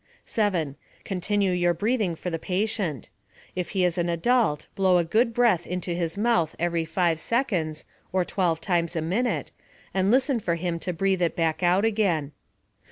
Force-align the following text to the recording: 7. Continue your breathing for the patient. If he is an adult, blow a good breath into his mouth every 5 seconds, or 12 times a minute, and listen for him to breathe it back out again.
7. 0.25 0.75
Continue 1.03 1.51
your 1.51 1.75
breathing 1.75 2.15
for 2.15 2.31
the 2.31 2.39
patient. 2.39 3.11
If 3.55 3.69
he 3.77 3.83
is 3.85 3.99
an 3.99 4.09
adult, 4.09 4.65
blow 4.73 4.97
a 4.97 5.03
good 5.03 5.31
breath 5.31 5.67
into 5.67 5.93
his 5.93 6.17
mouth 6.17 6.55
every 6.57 6.85
5 6.85 7.19
seconds, 7.19 7.85
or 8.11 8.25
12 8.25 8.59
times 8.59 8.95
a 8.95 9.01
minute, 9.03 9.51
and 9.93 10.09
listen 10.09 10.39
for 10.39 10.55
him 10.55 10.79
to 10.79 10.91
breathe 10.91 11.21
it 11.21 11.35
back 11.35 11.61
out 11.61 11.85
again. 11.85 12.31